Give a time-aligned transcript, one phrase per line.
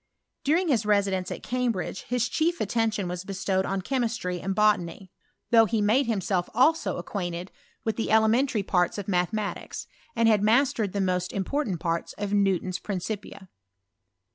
[0.43, 5.09] During his residence at Csma bridge his chief attention was bestowed on.cfaemistry andihotany;
[5.51, 7.85] though he made Jiimaelf also acquainteA 334 BisTOUT or chekistst.
[7.85, 9.85] with the elementary parts of mathematics,
[10.15, 13.49] and 1 mastered the most important parts of Newta Principia.